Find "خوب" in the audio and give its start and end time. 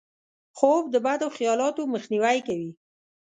0.57-0.83